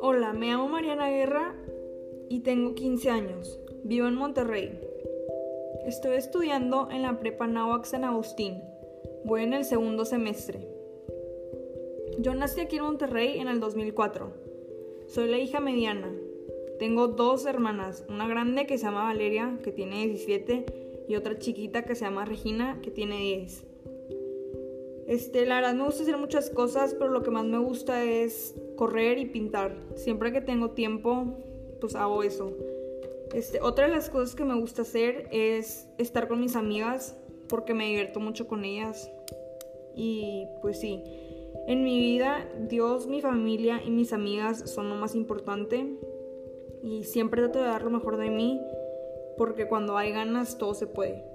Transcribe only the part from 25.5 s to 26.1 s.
verdad me gusta